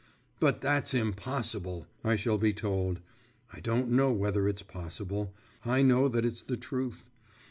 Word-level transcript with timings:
'But 0.39 0.61
that's 0.61 0.95
impossible!' 0.95 1.85
I 2.03 2.15
shall 2.15 2.39
be 2.39 2.53
told; 2.53 3.01
I 3.53 3.59
don't 3.59 3.91
know 3.91 4.11
whether 4.11 4.47
it's 4.47 4.63
possible, 4.63 5.35
I 5.63 5.83
know 5.83 6.07
that 6.07 6.25
it's 6.25 6.41
the 6.41 6.57
truth. 6.57 7.07